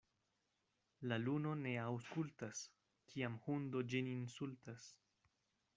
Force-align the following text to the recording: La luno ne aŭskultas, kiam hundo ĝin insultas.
La 1.11 1.19
luno 1.25 1.51
ne 1.65 1.73
aŭskultas, 1.83 2.63
kiam 3.13 3.37
hundo 3.45 3.87
ĝin 3.93 4.13
insultas. 4.17 4.89